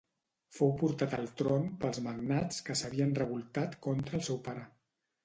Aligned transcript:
Fou 0.59 0.71
portat 0.83 1.11
al 1.17 1.27
tron 1.41 1.67
pels 1.83 2.01
magnats 2.05 2.63
que 2.71 2.77
s'havien 2.81 3.13
revoltat 3.21 3.77
contra 3.89 4.19
el 4.21 4.25
seu 4.31 4.41
pare. 4.49 4.65